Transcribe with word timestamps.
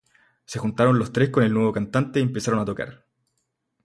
Se 0.45 0.57
juntaron 0.57 0.97
los 0.97 1.13
tres 1.13 1.29
con 1.29 1.43
el 1.43 1.53
nuevo 1.53 1.71
cantante 1.71 2.19
y 2.19 2.23
empezaron 2.23 2.59
a 2.59 2.65
tocar. 2.65 3.05